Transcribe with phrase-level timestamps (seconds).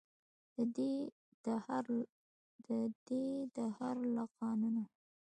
[2.65, 3.23] ددې
[3.55, 4.83] دهر له قانونه.